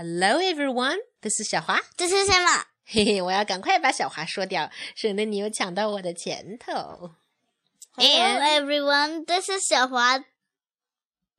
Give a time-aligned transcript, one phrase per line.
[0.00, 1.80] Hello everyone, this is 小华。
[1.96, 2.66] 这是什么？
[2.84, 7.14] 嘿嘿，我要赶快把小华说掉，省得你又抢到我的前头。
[7.92, 10.24] Hello everyone, this is 小华。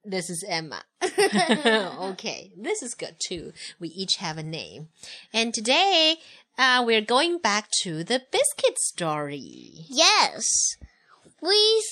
[0.04, 0.84] This is Emma.
[1.02, 3.52] okay, this is good too.
[3.78, 4.88] We each have a name.
[5.34, 6.20] And today,
[6.58, 9.86] uh, we're going back to the biscuit story.
[9.90, 10.46] Yes,
[11.43, 11.83] we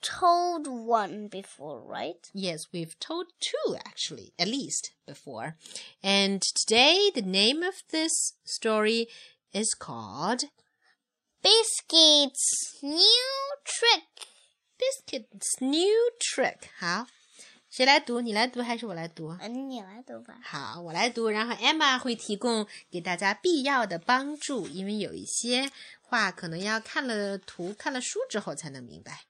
[0.00, 2.30] told one before, right?
[2.32, 5.56] Yes, we've told two actually, at least before.
[6.02, 9.08] And today, the name of this story
[9.52, 10.44] is called
[11.42, 14.28] Biscuits new trick.
[14.76, 16.68] Biscuit's New Trick.
[16.78, 17.06] 好，
[17.74, 18.20] 谁来读？
[18.20, 19.36] 你来读还是我来读？
[19.40, 20.38] 嗯，你来读吧。
[20.44, 29.24] 好，我来读，然后 Emma 会提供给大家必要的帮助，因为有一些话可能要看了图、看了书之后才能明白。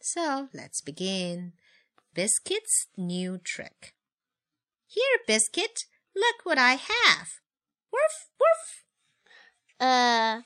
[0.00, 1.52] So let's begin.
[2.12, 3.92] Biscuit's new trick.
[4.88, 7.28] Here, Biscuit, look what I have.
[7.92, 8.82] Woof woof.
[9.76, 10.44] 呃，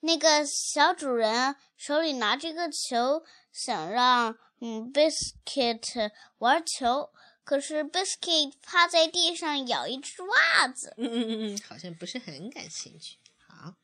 [0.00, 7.10] 那个小主人手里拿着个球，想让嗯 Biscuit 玩球，
[7.42, 10.94] 可是 Biscuit 趴在地上咬一只袜子。
[10.96, 13.18] 嗯嗯嗯，好像不是很感兴趣。
[13.48, 13.74] 好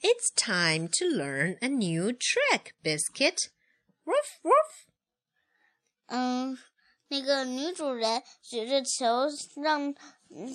[0.00, 3.48] ，It's time to learn a new trick, Biscuit.
[4.04, 4.86] Woof woof.
[6.06, 6.56] 嗯，
[7.08, 9.26] 那个女主人举着球
[9.60, 9.92] 让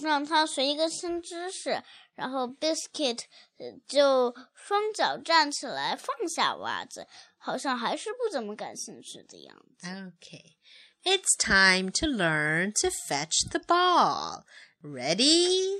[0.01, 1.83] 让他学一个新知识，
[2.15, 3.23] 然后 Biscuit
[3.57, 7.07] 呃就双脚站起来，放下袜子，
[7.39, 9.87] 好像还是不怎么感兴趣的样子。
[9.87, 10.57] Okay.
[11.03, 14.43] It's time to learn to fetch the ball.
[14.83, 15.79] Ready?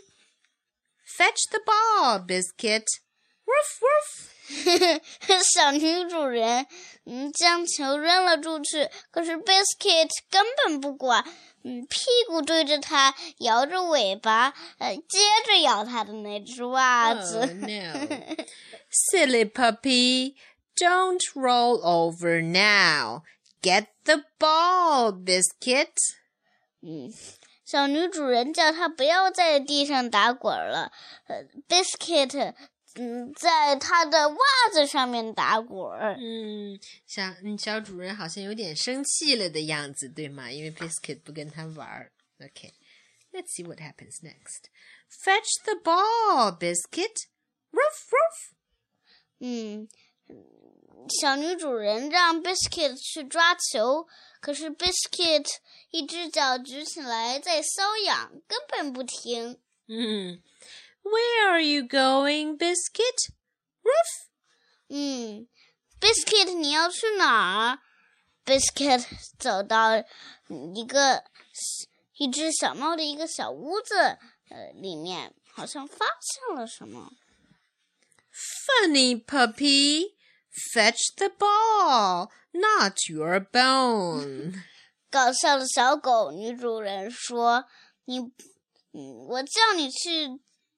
[1.06, 2.86] Fetch the ball, Biscuit.
[3.46, 5.02] Woof woof.
[5.44, 6.66] 小女主人
[7.06, 11.24] 嗯将球扔了出去，可是 Biscuit 根本不管，
[11.64, 17.46] 嗯屁股对着它，摇着尾巴，呃接着咬它的那只袜 Oh 子。
[17.46, 18.08] no.
[19.12, 20.36] Silly puppy.
[20.79, 23.23] Don't roll over now.
[23.63, 25.95] Get the ball, Biscuit.
[26.83, 27.13] 嗯，
[27.65, 30.93] 小女主人叫他不要在地上打滚儿了。
[31.29, 32.55] 呃，Biscuit，
[32.97, 34.37] 嗯，在他的袜
[34.73, 36.17] 子上面打滚儿。
[36.19, 40.51] 嗯，小嗯小主人好像有点生气了的样子，对吗？
[40.51, 42.13] 因为 Biscuit 不跟他玩儿。
[42.41, 42.73] Okay,
[43.33, 44.69] let's see what happens next.
[45.09, 47.29] Fetch the ball, Biscuit.
[47.73, 48.53] Woof woof.
[49.41, 49.89] 嗯，
[51.20, 54.08] 小女主人让 Biscuit 去抓球，
[54.40, 55.48] 可是 Biscuit
[55.90, 59.60] 一只脚举起来在搔痒，根本不停。
[59.88, 60.44] 嗯
[61.02, 63.32] ，Where are you going, Biscuit?
[63.82, 64.28] Roof.
[64.90, 65.48] 嗯
[66.00, 67.80] ，Biscuit，你要去哪儿
[68.46, 69.04] ？Biscuit
[69.40, 69.98] 走到
[70.76, 71.24] 一个
[72.18, 73.96] 一只小猫的一个小屋子，
[74.50, 77.14] 呃，里面好像发现了什么。
[78.32, 80.19] Funny puppy.
[80.73, 84.63] Fetch the ball, not your bone.
[85.11, 90.29] 搞笑的小狗女主人说：“你，嗯，我叫你去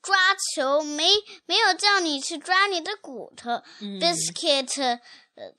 [0.03, 0.17] 抓
[0.55, 1.09] 球，没
[1.47, 3.51] 没有叫你去抓你的骨头。
[3.81, 5.01] Biscuit，
[5.35, 5.53] 呃，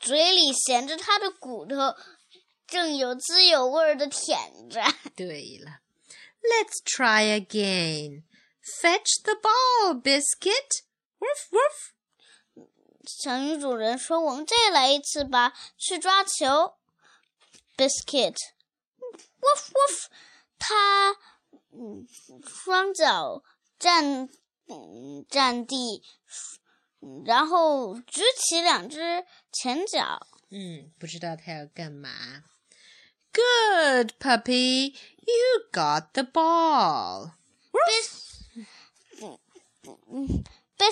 [0.00, 1.76] 嘴里衔着它的骨头，
[2.66, 4.82] 正有滋有味的舔着。
[5.14, 5.80] 对了，
[6.42, 8.24] Let's try again.
[8.80, 10.82] Fetch the ball, Biscuit.
[11.20, 11.92] Woof woof.
[13.07, 16.75] 小女主人说：“我们再来一次吧，去抓球。
[17.77, 18.41] ”Biscuit，woof
[19.41, 20.05] woof，
[20.59, 21.15] 它
[21.71, 22.07] 嗯
[22.45, 23.43] 双脚
[23.79, 24.29] 站
[24.67, 26.03] 嗯站地，
[27.01, 30.27] 嗯然后举起两只前脚。
[30.49, 32.43] 嗯，不知道他要干嘛。
[33.33, 37.31] Good puppy, you got the ball.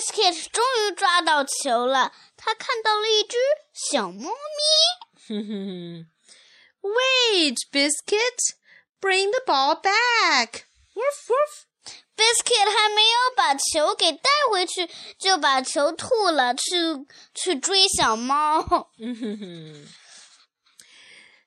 [0.05, 3.37] Biscuit 终于抓到球了，他看到了一只
[3.73, 4.31] 小猫
[5.27, 6.05] 咪。
[6.81, 8.55] Wait, Biscuit,
[8.99, 10.65] bring the ball back.
[10.95, 11.65] Woof woof.
[12.15, 14.89] Biscuit 还没有把球给带回去，
[15.19, 18.91] 就把球吐了，去去追小猫。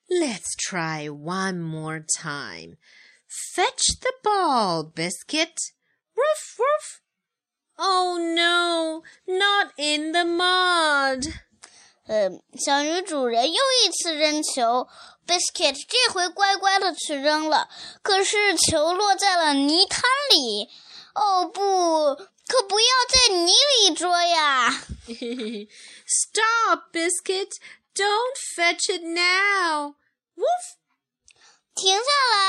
[0.08, 2.76] Let's try one more time.
[3.54, 5.54] Fetch the ball, Biscuit.
[6.14, 7.00] Woof woof.
[7.81, 11.31] Oh no, not in the mud.
[12.07, 14.89] 嗯，小女主人又一次扔球
[15.25, 17.69] ，Biscuit 这回乖乖的去扔了，
[18.01, 20.69] 可是球落在了泥滩里。
[21.15, 22.15] 哦不，
[22.47, 24.69] 可不要在泥里捉呀
[26.05, 27.51] ！Stop, Biscuit.
[27.95, 29.95] Don't fetch it now.
[30.35, 30.75] Woof.
[31.75, 32.03] 停下
[32.35, 32.48] 来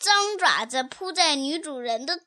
[0.00, 2.20] 脏爪子扑在女主人的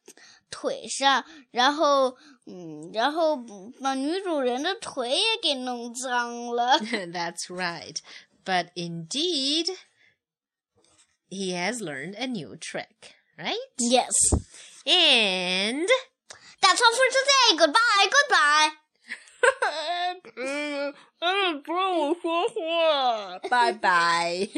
[0.49, 3.37] 腿上，然后，嗯，然后
[3.81, 6.79] 把女主人的腿也给弄脏了。
[6.79, 7.97] That's right.
[8.43, 9.67] But indeed,
[11.29, 13.55] he has learned a new trick, right?
[13.77, 14.11] Yes.
[14.85, 15.87] And
[16.61, 17.57] that's all for today.
[17.57, 18.09] Goodbye.
[18.09, 18.71] Goodbye.
[20.35, 24.49] 嗯嗯，不让我说话，拜拜。